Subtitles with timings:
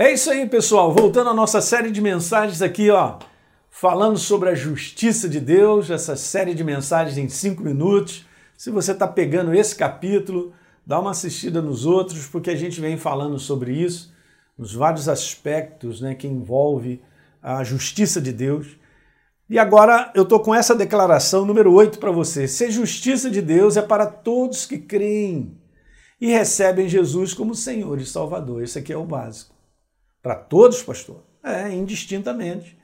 [0.00, 0.94] É isso aí, pessoal.
[0.94, 3.18] Voltando à nossa série de mensagens aqui, ó,
[3.68, 8.24] falando sobre a justiça de Deus, essa série de mensagens em cinco minutos.
[8.56, 10.54] Se você está pegando esse capítulo,
[10.86, 14.10] dá uma assistida nos outros, porque a gente vem falando sobre isso,
[14.56, 17.02] nos vários aspectos né, que envolve
[17.42, 18.68] a justiça de Deus.
[19.50, 22.48] E agora eu estou com essa declaração número 8 para você.
[22.48, 25.58] Ser justiça de Deus é para todos que creem
[26.18, 28.62] e recebem Jesus como Senhor e Salvador.
[28.62, 29.59] Esse aqui é o básico.
[30.22, 31.24] Para todos, pastor?
[31.42, 32.78] É, indistintamente.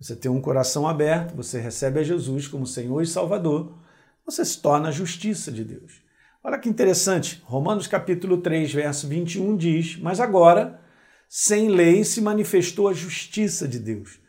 [0.00, 3.78] Você tem um coração aberto, você recebe a Jesus como Senhor e Salvador,
[4.24, 6.02] você se torna a justiça de Deus.
[6.42, 10.80] Olha que interessante, Romanos capítulo 3, verso 21 diz: Mas agora,
[11.28, 14.20] sem lei, se manifestou a justiça de Deus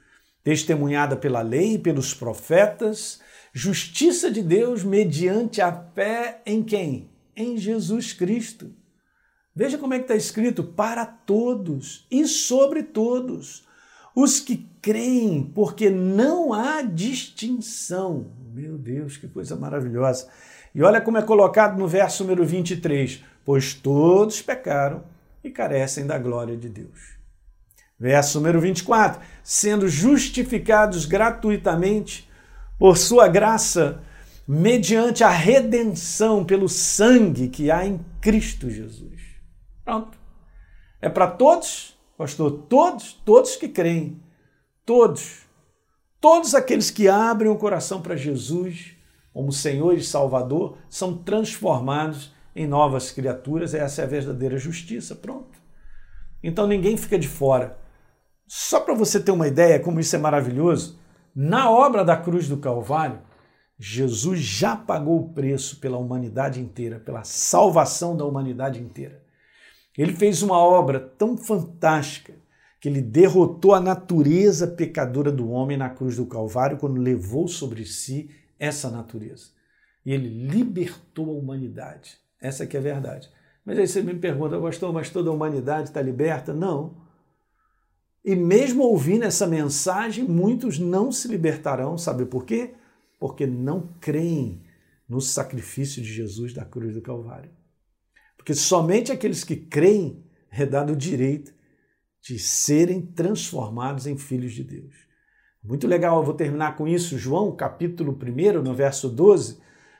[0.43, 3.19] testemunhada pela lei e pelos profetas,
[3.53, 7.11] justiça de Deus mediante a fé em quem?
[7.35, 8.73] Em Jesus Cristo.
[9.55, 13.67] Veja como é que está escrito: para todos e sobre todos
[14.15, 18.31] os que creem, porque não há distinção.
[18.53, 20.27] Meu Deus, que coisa maravilhosa.
[20.73, 25.03] E olha como é colocado no verso número 23: Pois todos pecaram
[25.43, 27.17] e carecem da glória de Deus.
[27.99, 32.29] Verso número 24: sendo justificados gratuitamente
[32.79, 34.01] por sua graça,
[34.47, 39.20] mediante a redenção pelo sangue que há em Cristo Jesus.
[39.91, 40.17] Pronto.
[41.01, 44.23] É para todos, pastor, todos, todos que creem,
[44.85, 45.41] todos,
[46.21, 48.95] todos aqueles que abrem o coração para Jesus
[49.33, 53.73] como Senhor e Salvador são transformados em novas criaturas.
[53.73, 55.13] Essa é a verdadeira justiça.
[55.13, 55.59] Pronto.
[56.41, 57.77] Então ninguém fica de fora.
[58.47, 61.01] Só para você ter uma ideia como isso é maravilhoso,
[61.35, 63.19] na obra da cruz do Calvário,
[63.77, 69.21] Jesus já pagou o preço pela humanidade inteira, pela salvação da humanidade inteira.
[69.97, 72.33] Ele fez uma obra tão fantástica
[72.79, 77.85] que ele derrotou a natureza pecadora do homem na cruz do Calvário quando levou sobre
[77.85, 79.49] si essa natureza.
[80.05, 82.17] E ele libertou a humanidade.
[82.41, 83.29] Essa que é a verdade.
[83.63, 86.53] Mas aí você me pergunta, pastor, mas toda a humanidade está liberta?
[86.53, 86.95] Não.
[88.25, 92.73] E mesmo ouvindo essa mensagem, muitos não se libertarão, sabe por quê?
[93.19, 94.63] Porque não creem
[95.07, 97.51] no sacrifício de Jesus da cruz do Calvário.
[98.41, 101.53] Porque somente aqueles que creem é dado o direito
[102.23, 104.95] de serem transformados em filhos de Deus.
[105.63, 107.19] Muito legal, eu vou terminar com isso.
[107.19, 109.59] João, capítulo 1, no verso 12,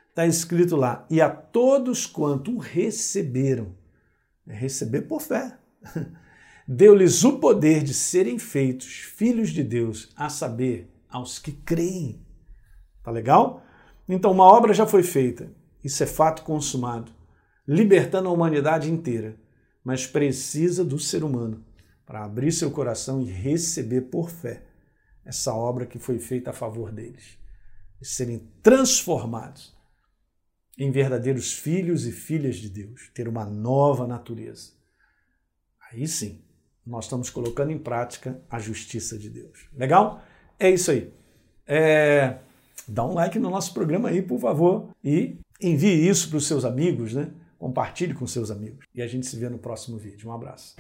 [0.10, 3.76] está escrito lá: E a todos quanto receberam,
[4.48, 5.56] é receber por fé.
[6.68, 12.26] deu-lhes o poder de serem feitos filhos de Deus, a saber, aos que creem.
[13.04, 13.64] Tá legal?
[14.10, 15.52] Então, uma obra já foi feita,
[15.84, 17.21] isso é fato consumado,
[17.72, 19.38] libertando a humanidade inteira,
[19.82, 21.64] mas precisa do ser humano
[22.06, 24.64] para abrir seu coração e receber por fé
[25.24, 27.38] essa obra que foi feita a favor deles,
[28.02, 29.74] e serem transformados
[30.78, 34.72] em verdadeiros filhos e filhas de Deus, ter uma nova natureza.
[35.90, 36.42] Aí sim,
[36.86, 39.70] nós estamos colocando em prática a justiça de Deus.
[39.74, 40.22] Legal?
[40.60, 41.14] É isso aí.
[41.66, 42.40] É...
[42.86, 46.66] Dá um like no nosso programa aí, por favor, e envie isso para os seus
[46.66, 47.32] amigos, né?
[47.62, 48.88] Compartilhe com seus amigos.
[48.96, 50.28] E a gente se vê no próximo vídeo.
[50.28, 50.76] Um abraço.